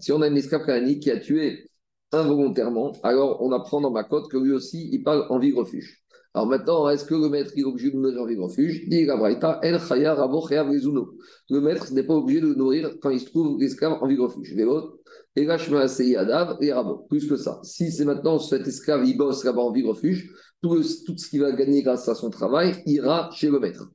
[0.00, 0.66] Si on a un esclave
[1.00, 1.70] qui a tué
[2.12, 6.02] involontairement, alors on apprend dans ma cote que lui aussi il parle en vie refuge.
[6.32, 11.60] Alors maintenant, est-ce que le maître est obligé de nourrir en refuge Dit la Le
[11.60, 14.54] maître n'est pas obligé de nourrir quand il se trouve l'esclave en refuge.
[15.34, 17.06] Et là, je me Adav et Rabo.
[17.08, 17.58] Plus que ça.
[17.64, 20.30] Si c'est maintenant cet esclave, il bosse là-bas en refuge,
[20.62, 23.90] tout, ce qu'il va gagner grâce à son travail ira chez le maître.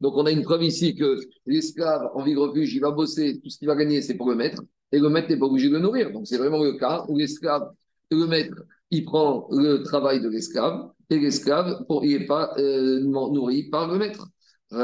[0.00, 3.58] Donc on a une preuve ici que l'esclave en refuge, il va bosser, tout ce
[3.58, 5.80] qu'il va gagner, c'est pour le maître, et le maître n'est pas obligé de le
[5.80, 6.12] nourrir.
[6.12, 7.70] Donc c'est vraiment le cas où l'esclave
[8.10, 8.54] et le maître
[8.90, 13.98] il prend le travail de l'esclave et l'esclave, il n'est pas euh, nourri par le
[13.98, 14.26] maître.
[14.72, 14.78] On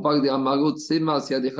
[0.00, 1.52] parle des amagot, c'est ma, c'est des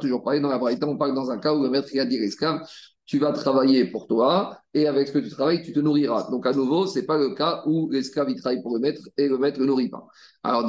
[0.00, 2.04] toujours pareil dans la braïta, on parle dans un cas où le maître il a
[2.04, 2.60] dit l'esclave,
[3.06, 6.30] tu vas travailler pour toi et avec ce que tu travailles, tu te nourriras.
[6.30, 9.02] Donc à nouveau, ce n'est pas le cas où l'esclave il travaille pour le maître
[9.16, 10.06] et le maître ne nourrit pas.
[10.42, 10.68] Alors,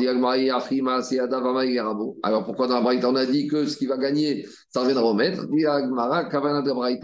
[2.24, 5.04] alors pourquoi dans la braïta on a dit que ce qu'il va gagner, ça reviendra
[5.04, 5.46] au maître?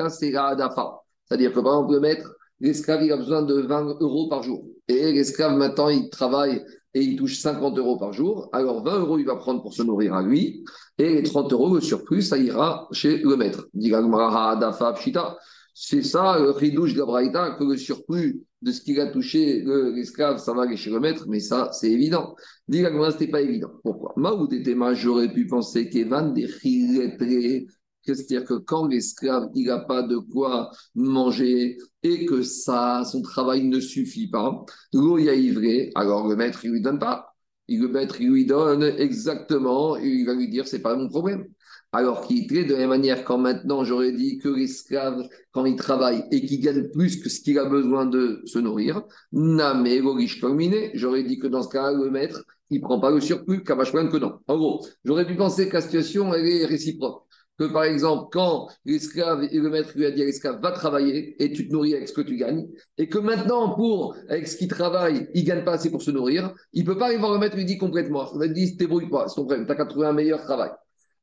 [0.09, 1.03] C'est la adafa.
[1.27, 4.65] C'est-à-dire que par exemple, le maître, l'esclave, il a besoin de 20 euros par jour.
[4.87, 6.63] Et l'esclave, maintenant, il travaille
[6.93, 8.49] et il touche 50 euros par jour.
[8.53, 10.63] Alors 20 euros, il va prendre pour se nourrir à lui.
[10.97, 13.67] Et les 30 euros, le surplus, ça ira chez le maître.
[15.79, 19.63] C'est ça le ridouche de la que le surplus de ce qu'il a touché,
[19.93, 22.35] l'esclave, ça va aller chez le maître, mais ça, c'est évident.
[22.67, 23.69] Dit ce n'était pas évident.
[23.83, 24.15] Pourquoi?
[24.95, 26.47] J'aurais pu penser qu'Evan des
[28.13, 33.63] c'est-à-dire que quand l'esclave, il n'a pas de quoi manger et que ça, son travail
[33.65, 37.33] ne suffit pas, l'eau y a ivré, alors le maître, il lui donne pas.
[37.69, 41.45] Le maître, il lui donne exactement, et il va lui dire, c'est pas mon problème.
[41.91, 45.75] Alors qu'il est de la même manière, quand maintenant j'aurais dit que l'esclave, quand il
[45.75, 50.41] travaille et qu'il gagne plus que ce qu'il a besoin de se nourrir, namé, riche
[50.41, 54.17] terminé, j'aurais dit que dans ce cas le maître, il prend pas le surplus, que
[54.17, 54.39] non.
[54.47, 57.23] En gros, j'aurais pu penser que la situation, elle est réciproque
[57.57, 61.41] que par exemple, quand l'esclave et le maître lui a dit à l'esclave, va travailler
[61.43, 62.67] et tu te nourris avec ce que tu gagnes,
[62.97, 66.11] et que maintenant, pour, avec ce qu'il travaille, il ne gagne pas assez pour se
[66.11, 68.29] nourrir, il peut pas arriver voir le maître lui dit complètement.
[68.41, 70.69] Il dire, débrouille pas, c'est ton problème, tu n'as qu'à trouver un meilleur travail.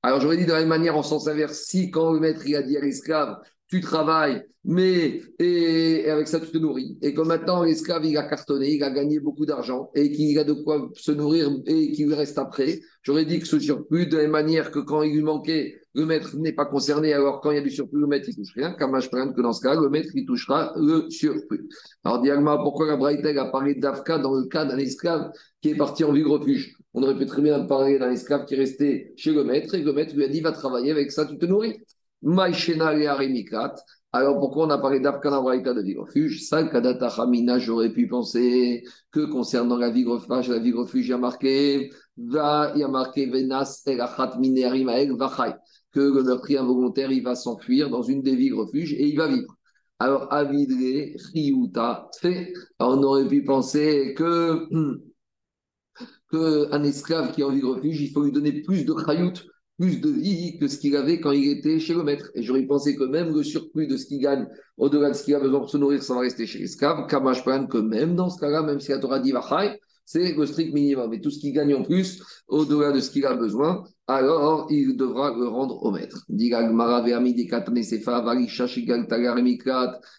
[0.03, 2.57] Alors j'aurais dit de la même manière, en sens inverse, si quand le maître il
[2.57, 6.99] a dit à l'esclave, tu travailles, mais et, avec ça tu te nourris.
[7.01, 10.45] Et que maintenant l'esclave il a cartonné, il a gagné beaucoup d'argent et qu'il a
[10.45, 14.23] de quoi se nourrir et qu'il reste après, j'aurais dit que ce surplus, de la
[14.25, 17.55] même manière que quand il lui manquait le maître n'est pas concerné, alors quand il
[17.55, 18.75] y a du surplus, le maître, il touche rien.
[18.79, 21.69] je que dans ce cas, le maître, il touchera le surplus.
[22.03, 25.31] Alors, diagma, pourquoi la Braïteg a parlé d'Afka dans le cas d'un esclave
[25.61, 28.55] qui est parti en vie refuge On aurait pu très bien parler d'un esclave qui
[28.55, 31.27] est resté chez le maître et le maître lui a dit, va travailler avec ça,
[31.27, 31.79] tu te nourris.
[34.13, 38.85] Alors pourquoi on a parlé d'Afka dans de vie refuge Salkadata Hamina, j'aurais pu penser
[39.13, 42.89] que concernant la vie refuge, la vie refuge, il y a marqué, il y a
[42.89, 45.55] marqué Venas Elachat Minerim Vachai
[45.95, 49.29] que le meurtrier involontaire, il va s'enfuir dans une des villes refuges et il va
[49.29, 49.57] vivre.
[50.01, 50.75] Alors, Avidre,
[51.33, 52.53] Riuta, fait.
[52.81, 54.69] on aurait pu penser que,
[56.31, 59.35] que un esclave qui est en vie refuge, il faut lui donner plus de Chayout,
[59.79, 62.31] plus de vie que ce qu'il avait quand il était chez le maître.
[62.35, 65.35] Et j'aurais pensé que même le surplus de ce qu'il gagne, au-delà de ce qu'il
[65.37, 67.07] a besoin pour se nourrir, ça va rester chez l'esclave.
[67.07, 70.75] Kamash que même dans ce cas-là, même si la Torah dit Vachai, c'est le strict
[70.75, 71.13] minimum.
[71.15, 74.97] Et tout ce qu'il gagne en plus, au-delà de ce qu'il a besoin, alors il
[74.97, 76.25] devra le rendre au maître.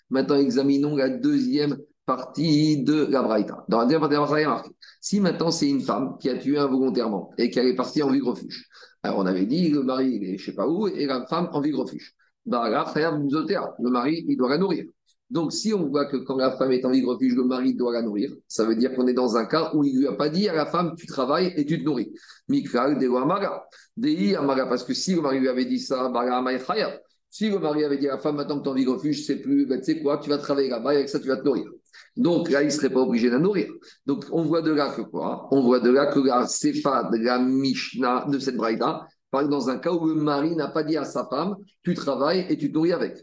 [0.10, 3.66] Maintenant, examinons la deuxième partie de la Braïta.
[3.68, 4.70] Dans la deuxième partie de la marqué.
[5.02, 8.22] Si maintenant c'est une femme qui a tué involontairement et qui est partie en vie
[8.22, 8.68] refuge,
[9.04, 11.26] alors on avait dit le mari il est je ne sais pas où et la
[11.28, 12.14] femme en vie refuge.
[12.46, 14.86] Bah le mari il doit la nourrir.
[15.30, 17.94] Donc, si on voit que quand la femme est en de refuge, le mari doit
[17.94, 20.14] la nourrir, ça veut dire qu'on est dans un cas où il ne lui a
[20.14, 22.14] pas dit à la femme, tu travailles et tu te nourris.
[22.48, 23.66] Mikral, Deo Amara.
[23.98, 26.12] Dei Amara, parce que si le mari lui avait dit ça,
[27.30, 29.38] Si le mari avait dit à la femme, maintenant que tu en vis refuge, c'est
[29.38, 31.44] plus, ben, tu sais quoi, tu vas travailler là-bas et avec ça, tu vas te
[31.44, 31.66] nourrir.
[32.16, 33.68] Donc là, il ne serait pas obligé de la nourrir.
[34.06, 35.48] Donc on voit de là que quoi?
[35.52, 39.70] On voit de là que la Sefa de la Mishnah de cette Braïda parle dans
[39.70, 42.70] un cas où le mari n'a pas dit à sa femme, tu travailles et tu
[42.70, 43.18] te nourris avec.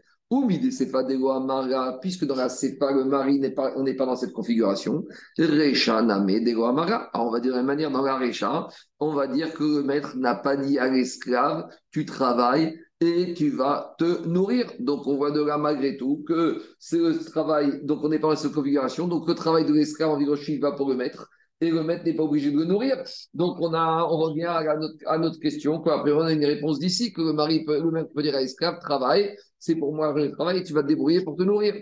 [2.00, 5.04] Puisque dans la Sefa, le mari n'est pas, on n'est pas dans cette configuration.
[5.38, 7.10] Recha Name de Amara.
[7.14, 8.68] on va dire de la manière, dans la Recha,
[8.98, 13.50] on va dire que le maître n'a pas dit à l'esclave, tu travailles et tu
[13.50, 14.70] vas te nourrir.
[14.78, 18.28] Donc on voit de là malgré tout que c'est le travail, donc on n'est pas
[18.28, 21.28] dans cette configuration, donc le travail de l'esclave en il va pour le maître
[21.62, 22.96] et le maître n'est pas obligé de le nourrir.
[23.34, 24.46] Donc on, a, on revient
[25.06, 28.34] à notre, question, après on a une réponse d'ici, que le peut, maître peut dire
[28.34, 31.74] à l'esclave, travaille, c'est pour moi le travail tu vas te débrouiller pour te nourrir.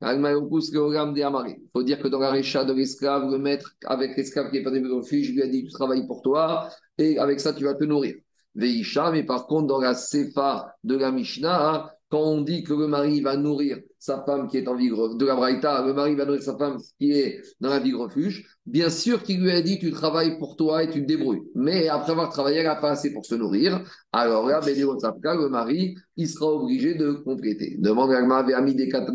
[0.00, 4.62] Il faut dire que dans la récha de l'esclave, le maître, avec l'esclave qui n'est
[4.62, 7.74] pas fils, je lui ai dit tu travailles pour toi et avec ça tu vas
[7.74, 8.14] te nourrir.
[8.54, 12.86] Veisha, mais par contre, dans la Sefa de la Mishnah, quand on dit que le
[12.86, 16.24] mari va nourrir sa femme qui est en vie de la Braïta, le mari va
[16.24, 19.78] nourrir sa femme qui est dans la vie refuge, bien sûr qu'il lui a dit
[19.78, 21.42] tu travailles pour toi et tu te débrouilles.
[21.54, 23.82] Mais après avoir travaillé, elle n'a pas assez pour se nourrir.
[24.12, 27.76] Alors là, le mari, il sera obligé de compléter.
[27.78, 29.12] Demande à ami des quatre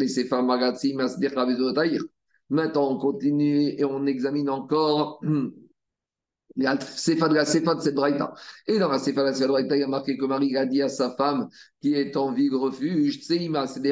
[2.49, 5.19] Maintenant, on continue et on examine encore
[6.55, 8.31] Il y a Sefa de la Sefa de cette braïta.
[8.67, 10.55] Et dans la Sefa de la Sefa de braïta, il y a marqué que Marie
[10.55, 11.47] a dit à sa femme
[11.81, 13.91] qui est en vie de refuge, c'est des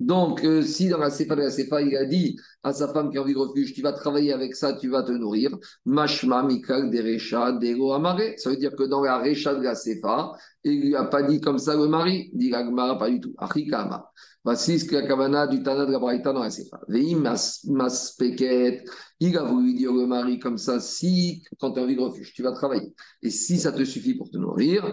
[0.00, 3.10] Donc, euh, si dans la Sefa de la Sefa, il a dit à sa femme
[3.10, 5.56] qui est en vie de refuge, tu vas travailler avec ça, tu vas te nourrir,
[5.86, 8.34] Mashma, Mikal, Derecha, Dego, Amare.
[8.38, 10.32] Ça veut dire que dans la Recha de la Sefa,
[10.64, 13.34] il lui a pas dit comme ça le mari, dit Gagmara, pas du tout.
[13.38, 14.10] Achikama.
[14.44, 16.78] Voici ce que la Kavana du Tana de la Braïta dans la Sefa.
[16.86, 17.22] Veim
[17.64, 18.84] Maspeket.
[19.20, 22.00] Il a voulu dire le mari comme ça, si, quand tu es en vie de
[22.00, 22.92] refuge, tu vas travailler.
[23.22, 24.92] Et si ça te suffit pour te nourrir,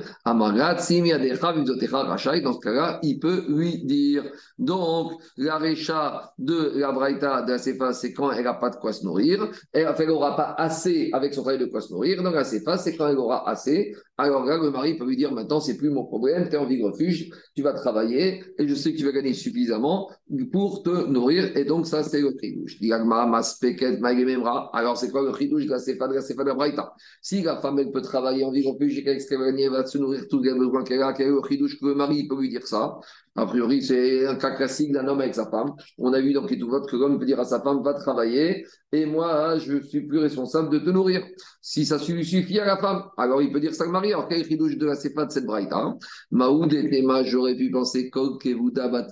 [1.91, 4.23] Rachai, dans ce cas-là, il peut lui dire.
[4.57, 8.75] Donc, la Recha de la Braïta de la Sefa, c'est quand elle n'a pas de
[8.75, 9.49] quoi se nourrir.
[9.73, 12.21] Elle n'aura pas assez avec son travail de quoi se nourrir.
[12.21, 13.95] Dans la Sefa, c'est quand elle aura assez.
[14.17, 16.67] Alors là, le mari peut lui dire maintenant, c'est plus mon problème, tu es en
[16.67, 20.11] vie de refuge, tu vas travailler et je sais que tu vas gagner suffisamment
[20.51, 21.57] pour te nourrir.
[21.57, 22.31] Et donc, ça, c'est le
[24.73, 27.57] Alors, c'est quoi le chidouche de la sefa de la sefa de Braïta Si la
[27.57, 30.83] femme, elle peut travailler en de refuge et qu'elle va se nourrir tout le besoin
[30.83, 32.99] qu'elle a, quel est le chidouche que le mari peut lui dire ça
[33.37, 35.73] a priori, c'est un cas classique d'un homme avec sa femme.
[35.97, 39.05] On a vu dans vote que l'homme peut dire à sa femme va travailler et
[39.05, 41.23] moi, je suis plus responsable de te nourrir.
[41.61, 44.11] Si ça suffit à la femme, alors il peut dire ça le mari.
[44.11, 45.95] Alors, quel chidouche de la sefa de cette braïta?
[46.31, 48.11] Maoud et Tema, j'aurais pu penser
[48.43, 49.07] et Bat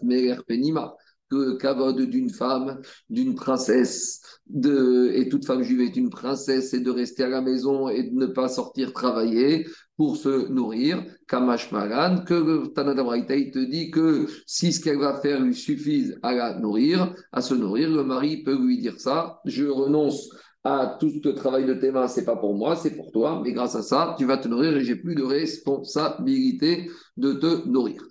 [0.45, 0.95] Penima
[1.29, 6.79] que kavod d'une femme, d'une princesse, de, et toute femme juive est une princesse, et
[6.79, 11.71] de rester à la maison et de ne pas sortir travailler pour se nourrir, Kamash
[11.71, 16.57] Malan, que Tanada te dit que si ce qu'elle va faire lui suffise à la
[16.57, 20.29] nourrir, à se nourrir, le mari peut lui dire ça, je renonce
[20.63, 23.53] à tout ce travail de tes mains, c'est pas pour moi, c'est pour toi, mais
[23.53, 28.01] grâce à ça, tu vas te nourrir et j'ai plus de responsabilité de te nourrir.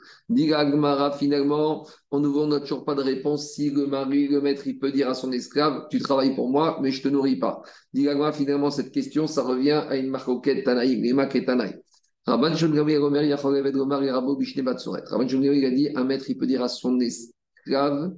[0.55, 3.53] Agmara, finalement, en nouveau, on n'a toujours pas de réponse.
[3.53, 6.79] Si le mari, le maître, il peut dire à son esclave, tu travailles pour moi,
[6.83, 7.63] mais je te nourris pas.
[7.95, 11.03] Agmara, finalement, cette question, ça revient à une marcoquette Tanaï.
[12.27, 13.25] Rabban Gomer,
[15.57, 18.13] il a dit, un maître, il peut dire à son esclave,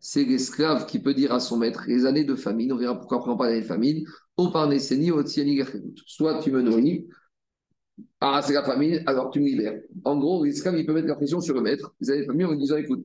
[0.00, 3.18] c'est l'esclave qui peut dire à son maître les années de famine, on verra pourquoi
[3.18, 4.04] on prend pas les famines,
[4.36, 5.22] au parneseni, au
[6.06, 7.06] Soit tu me nourris,
[8.20, 9.80] ah c'est la famine, alors tu me libères.
[10.04, 12.46] En gros, l'esclave, il peut mettre la pression sur le maître, les années de famine,
[12.46, 13.04] en disant écoute,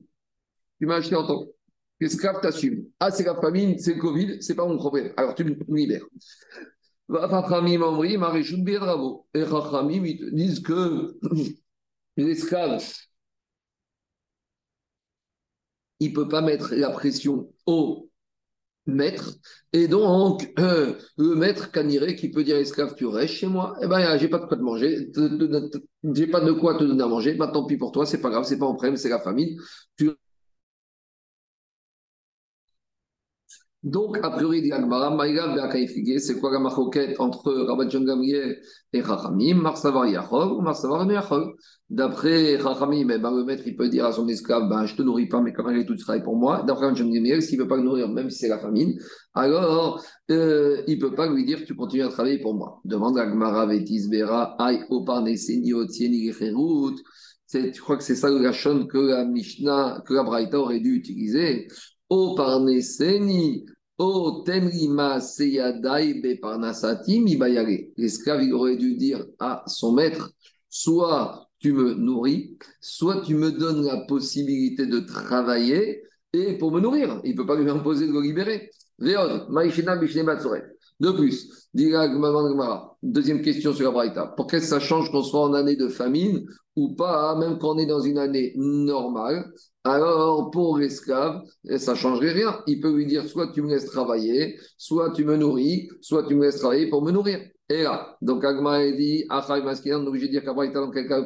[0.80, 1.46] tu m'as acheté en tant
[2.00, 2.86] qu'esclave, t'assumes.
[2.98, 6.06] Ah c'est la famine, c'est le Covid, c'est pas mon problème, alors tu me libères.
[7.08, 7.14] Et
[9.44, 11.16] Rachamim, ils disent que
[12.16, 12.82] l'esclave
[16.00, 18.08] il ne peut pas mettre la pression au
[18.86, 19.34] maître.
[19.72, 23.86] Et donc, euh, le maître caniré qui peut dire esclave, tu restes chez moi, eh
[23.86, 25.08] ben, j'ai pas de quoi te manger,
[26.14, 28.30] j'ai pas de quoi te donner à manger, bah, tant pis pour toi, c'est pas
[28.30, 29.58] grave, c'est pas un problème, c'est la famille.
[29.98, 30.10] Tu
[33.86, 38.60] Donc, a priori, dit c'est quoi la maroquette entre Rabbi John Gamriel
[38.92, 41.52] et Chachamim Marsavar Yachov ou Marsavar Yachov
[41.88, 45.02] D'après Chachamim, eh ben, le maître, il peut dire à son esclave ben, Je te
[45.02, 46.64] nourris pas, mais quand même, tout travaille pour moi.
[46.66, 48.98] D'après Rabbi John s'il ne veut pas le nourrir, même si c'est la famine,
[49.34, 52.80] alors euh, il ne peut pas lui dire Tu continues à travailler pour moi.
[52.84, 54.08] Demande à Gmara Vetis
[55.72, 56.96] Otieni, Gerut.
[57.48, 60.96] Tu crois que c'est ça le gachon que la Mishnah, que la Braïta aurait dû
[60.96, 61.68] utiliser?
[62.08, 62.36] O
[63.98, 67.92] o tenrima seyadai be parnasati mi bayare.
[67.96, 70.30] L'esclave, aurait dû dire à son maître,
[70.68, 76.80] soit tu me nourris, soit tu me donnes la possibilité de travailler et pour me
[76.80, 77.20] nourrir.
[77.24, 78.70] Il ne peut pas lui imposer de le libérer.
[80.98, 81.68] De plus,
[83.02, 84.26] deuxième question sur la Braïta.
[84.36, 87.86] Pour ça change qu'on soit en année de famine ou pas, même quand on est
[87.86, 89.50] dans une année normale
[89.84, 91.42] Alors, pour l'esclave,
[91.78, 92.60] ça ne changerait rien.
[92.66, 96.34] Il peut lui dire soit tu me laisses travailler, soit tu me nourris, soit tu
[96.34, 97.40] me laisses travailler pour me nourrir.
[97.68, 101.22] Et là, donc Agma a dit, donc je dire qu'Abraïta, dans quel cas,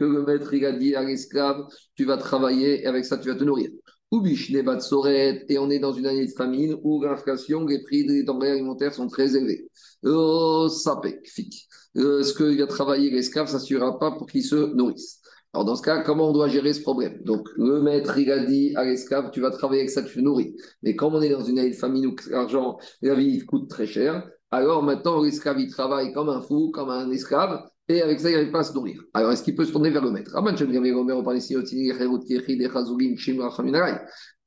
[0.00, 3.28] que le maître il a dit à l'esclave, tu vas travailler et avec ça tu
[3.28, 3.70] vas te nourrir.
[4.10, 8.50] Ou et on est dans une année de famine où l'inflation, les prix des denrées
[8.50, 9.68] alimentaires sont très élevés.
[10.02, 11.68] Oh, sapek, fik.
[11.96, 15.20] Euh, ce qu'il a travaillé l'esclave, ça ne suffira pas pour qu'il se nourrisse.
[15.52, 17.20] Alors dans ce cas, comment on doit gérer ce problème?
[17.24, 20.20] Donc le maître, il a dit à l'esclave, tu vas travailler avec ça, tu te
[20.20, 20.54] nourris.
[20.82, 24.82] Mais comme on est dans une famine où l'argent, la vie coûte très cher, alors
[24.84, 28.52] maintenant l'esclave, il travaille comme un fou, comme un esclave, et avec ça, il n'arrive
[28.52, 29.02] pas à se nourrir.
[29.14, 30.30] Alors, est-ce qu'il peut se tourner vers le maître?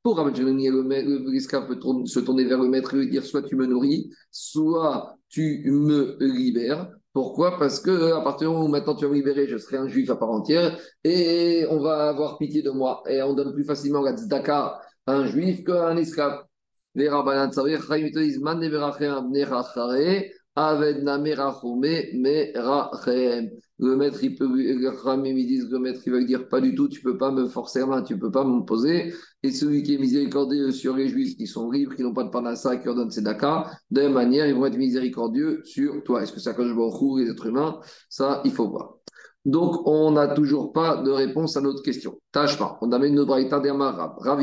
[0.02, 0.18] Pour
[1.30, 5.18] l'esclave peut se tourner vers le maître et lui dire soit tu me nourris, soit
[5.28, 6.90] tu me libères.
[7.14, 7.58] Pourquoi?
[7.58, 10.10] Parce que à partir du moment où maintenant tu vas me je serai un juif
[10.10, 13.02] à part entière et on va avoir pitié de moi.
[13.08, 16.44] Et on donne plus facilement la tzedaka un juif qu'à un esclave.
[23.80, 27.00] Le maître, il peut, ils disent, le maître, il va dire, pas du tout, tu
[27.00, 29.12] peux pas me forcer la main, tu peux pas m'imposer.
[29.42, 32.30] Et celui qui est miséricordieux sur les juifs qui sont libres, qui n'ont pas de
[32.30, 36.04] panassa, qui leur donnent ses daka, de la même manière, ils vont être miséricordieux sur
[36.04, 36.22] toi.
[36.22, 37.80] Est-ce que ça coche beaucoup les êtres humains?
[38.08, 38.94] Ça, il faut voir.
[39.44, 42.20] Donc, on n'a toujours pas de réponse à notre question.
[42.30, 42.78] Tâche pas.
[42.80, 44.40] On amène notre braïta d'Ermar Rav.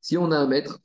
[0.00, 0.80] Si on a un maître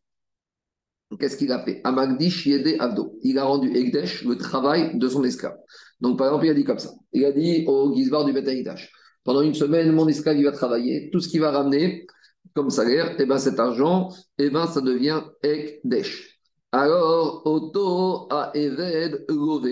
[1.19, 1.81] Qu'est-ce qu'il a fait?
[1.83, 3.15] Amagdish Yede Avdo.
[3.23, 5.57] Il a rendu Egdesh le travail de son esclave.
[6.01, 6.91] Donc, par exemple, il a dit comme ça.
[7.11, 8.91] Il a dit au Gizbar du Betaïdash
[9.23, 11.09] pendant une semaine, mon esclave, il va travailler.
[11.11, 12.05] Tout ce qu'il va ramener
[12.53, 16.39] comme salaire, eh ben, cet argent, eh ben, ça devient Egdesh.
[16.71, 19.67] Alors, Oto a Eved Love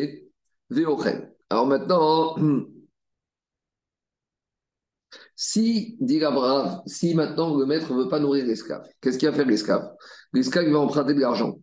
[0.69, 1.29] Veochen.
[1.49, 2.35] Alors maintenant,
[5.43, 9.27] si, dit la brave, si maintenant le maître ne veut pas nourrir l'esclave, qu'est-ce qu'il
[9.27, 9.91] va faire l'esclave?
[10.33, 11.57] L'esclave, il va emprunter de l'argent.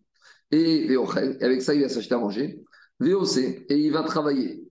[0.51, 0.93] Et,
[1.39, 2.61] avec ça, il va s'acheter à manger.
[2.99, 4.65] VOC, et il va travailler.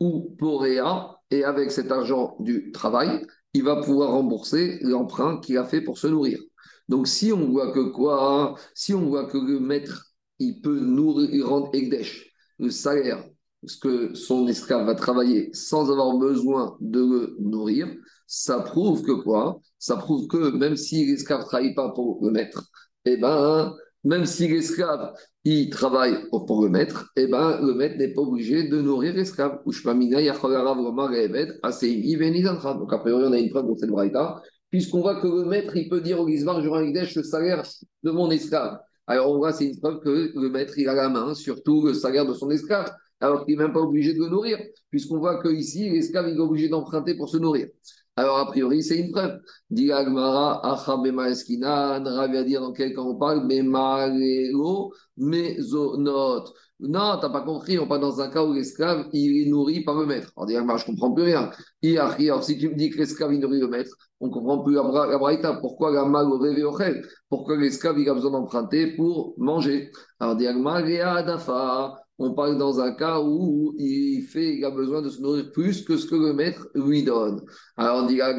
[0.00, 5.58] Ou pour Réa, et avec cet argent du travail, il va pouvoir rembourser l'emprunt qu'il
[5.58, 6.38] a fait pour se nourrir.
[6.88, 11.46] Donc, si on voit que quoi Si on voit que le maître, il peut nourrir,
[11.46, 13.22] rendre Egdesh, le salaire,
[13.66, 17.88] ce que son esclave va travailler sans avoir besoin de le nourrir,
[18.26, 19.60] ça prouve que quoi?
[19.78, 22.64] Ça prouve que même si l'esclave ne travaille pas pour le maître,
[23.04, 23.74] eh ben,
[24.04, 25.12] même si l'esclave
[25.44, 29.60] il travaille pour le maître, eh ben, le maître n'est pas obligé de nourrir l'esclave.
[29.64, 29.74] Donc,
[32.92, 35.88] a priori, on a une preuve dans cette braïta, puisqu'on voit que le maître, il
[35.88, 37.62] peut dire au Gizbar, je le salaire
[38.02, 38.78] de mon esclave.
[39.06, 41.94] Alors, on voit, c'est une preuve que le maître, il a la main, surtout le
[41.94, 44.58] salaire de son esclave alors qu'il n'est même pas obligé de le nourrir,
[44.90, 47.68] puisqu'on voit qu'ici, l'esclave, il est obligé d'emprunter pour se nourrir.
[48.18, 49.40] Alors, a priori, c'est une preuve.
[49.68, 50.62] Dit Agmara,
[52.46, 56.44] dire dans quel cas on parle, Memalelo, Mezonot.
[56.80, 59.98] Non, t'as pas compris, on parle dans un cas où l'esclave, il est nourri par
[59.98, 60.32] le maître.
[60.36, 61.50] Alors, dit Agmara, je comprends plus rien.
[61.84, 64.82] Alors, si tu me dis que l'esclave, il nourrit le maître, on comprend plus la,
[65.18, 65.54] braïta.
[65.60, 66.38] Pourquoi la mal au
[67.28, 69.90] Pourquoi l'esclave, il a besoin d'emprunter pour manger?
[70.20, 75.02] Alors, dit Agmara, Dafa on parle dans un cas où il fait, il a besoin
[75.02, 77.42] de se nourrir plus que ce que le maître lui donne.
[77.76, 78.36] Alors on dit Alors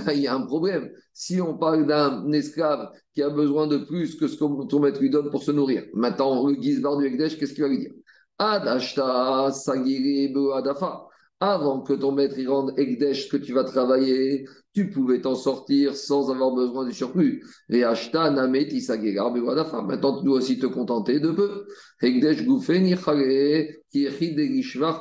[0.00, 0.90] là, il y a un problème.
[1.12, 5.00] Si on parle d'un esclave qui a besoin de plus que ce que ton maître
[5.00, 7.92] lui donne pour se nourrir, maintenant le Gizbar du Ekdesh, qu'est-ce qu'il va lui dire?
[8.38, 11.09] Adashta Sagiri Adafa
[11.40, 15.96] avant que ton maître y rende Ekdesh que tu vas travailler, tu pouvais t'en sortir
[15.96, 17.42] sans avoir besoin du surplus.
[17.70, 21.66] Et Ashta Nameti Maintenant, tu dois aussi te contenter de peu.
[22.02, 22.46] Ekdesh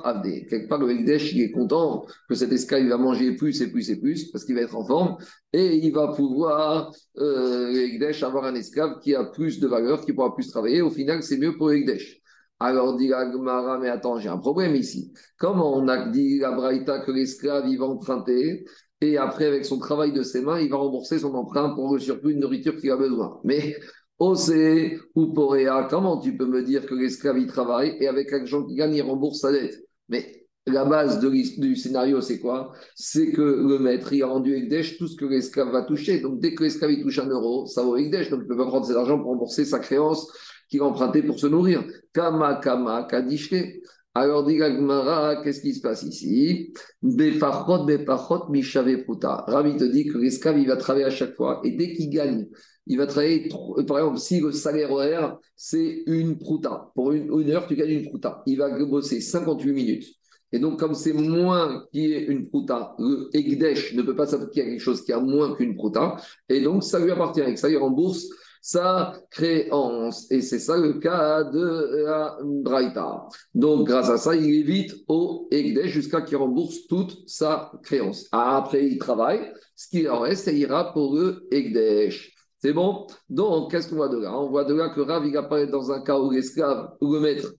[0.03, 0.47] Avde.
[0.49, 3.89] Quelque part, le Ekdesh, il est content que cet esclave va manger plus et plus
[3.91, 5.17] et plus parce qu'il va être en forme
[5.51, 10.13] et il va pouvoir, euh, Ekdesh, avoir un esclave qui a plus de valeur, qui
[10.13, 10.81] pourra plus travailler.
[10.81, 12.18] Au final, c'est mieux pour Ekdesh.
[12.59, 15.13] Alors dit Agmara, mais attends, j'ai un problème ici.
[15.37, 18.65] Comment on a dit à Braïta que l'esclave, il va emprunter
[19.01, 21.99] et après, avec son travail de ses mains, il va rembourser son emprunt pour le
[21.99, 23.39] surplus de nourriture qu'il a besoin.
[23.45, 23.77] Mais
[24.19, 24.53] Ose
[25.15, 28.75] ou Poréa, comment tu peux me dire que l'esclave, il travaille et avec l'argent qu'il
[28.75, 29.79] gagne, il rembourse sa dette?
[30.09, 32.73] Mais la base du scénario, c'est quoi?
[32.93, 36.19] C'est que le maître, il a rendu Ekdesh tout ce que l'esclave va toucher.
[36.19, 38.29] Donc, dès que l'esclave touche un euro, ça vaut Ekdesh.
[38.29, 40.29] Donc, il ne peut pas prendre cet argent pour rembourser sa créance
[40.69, 41.83] qu'il va emprunter pour se nourrir.
[42.13, 43.81] Kama, kama, kadishke.
[44.15, 46.73] Alors, dit qu'est-ce qui se passe ici?
[47.01, 49.45] Befachot, befachot, mishave pruta.
[49.47, 51.61] Ravi te dit que l'esclave, il va travailler à chaque fois.
[51.63, 52.47] Et dès qu'il gagne,
[52.87, 53.47] il va travailler,
[53.87, 56.91] par exemple, si le salaire horaire, c'est une pruta.
[56.95, 58.41] Pour une, heure, tu gagnes une pruta.
[58.47, 60.07] Il va bosser 58 minutes.
[60.51, 64.63] Et donc, comme c'est moins qui est une pruta, le Egdesh ne peut pas s'appliquer
[64.63, 66.17] à quelque chose qui a moins qu'une pruta.
[66.49, 67.41] Et donc, ça lui appartient.
[67.41, 68.27] Et ça lui rembourse
[68.61, 70.29] sa créance.
[70.31, 73.27] Et c'est ça le cas de la Braïta.
[73.53, 78.27] Donc, grâce à ça, il évite au Egdesh jusqu'à qu'il rembourse toute sa créance.
[78.31, 79.51] Après, il travaille.
[79.75, 82.35] Ce qui en reste, ça ira pour le Egdesh.
[82.61, 83.07] C'est bon?
[83.29, 84.37] Donc, qu'est-ce qu'on voit de là?
[84.37, 87.21] On voit de là que Rav, il apparaît dans un cas où l'esclave, ou le
[87.21, 87.53] maître,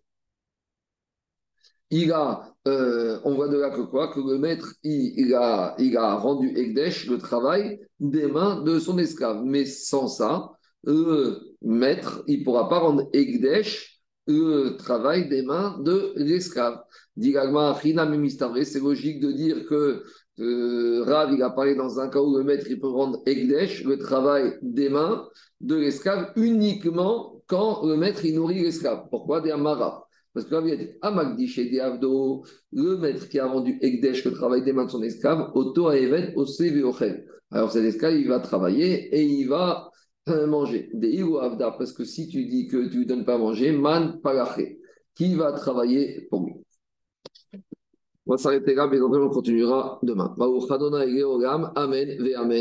[1.88, 4.08] il a, euh, on voit de là que quoi?
[4.12, 8.98] Que le maître, il, a, il a rendu Egdesh, le travail, des mains de son
[8.98, 9.42] esclave.
[9.42, 10.50] Mais sans ça,
[10.84, 16.82] le maître, il ne pourra pas rendre Egdesh le travail des mains de l'esclave.
[17.16, 20.02] C'est logique de dire que
[20.38, 23.84] euh, Rav, il a parlé dans un cas où le maître il peut rendre Egdesh,
[23.84, 25.26] le travail des mains
[25.60, 29.06] de l'esclave, uniquement quand le maître il nourrit l'esclave.
[29.10, 29.40] Pourquoi?
[29.40, 30.06] Des Amara.
[30.32, 34.24] Parce que Rav il a dit Amagdish et Avdo, le maître qui a rendu Egdesh,
[34.24, 37.26] le travail des mains de son esclave, Auto a Even, Ochel.
[37.50, 39.90] Alors cet esclave, il va travailler et il va
[40.46, 40.90] manger.
[40.92, 44.20] Des Avda, parce que si tu dis que tu ne donnes pas à manger, Man
[44.20, 44.80] Palaché,
[45.14, 46.54] qui va travailler pour lui?
[48.26, 50.34] On va s'arrêter là, mais on continuera demain.
[51.74, 52.58] Amen ve Amen.